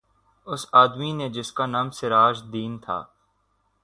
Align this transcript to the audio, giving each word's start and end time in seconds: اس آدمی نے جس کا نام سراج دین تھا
اس 0.47 0.65
آدمی 0.73 1.11
نے 1.13 1.27
جس 1.29 1.51
کا 1.51 1.65
نام 1.65 1.91
سراج 1.91 2.41
دین 2.53 2.77
تھا 2.77 2.99